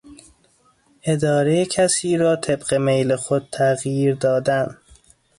[1.05, 4.77] ارادهی کسی را طبق میل خود تغییر دادن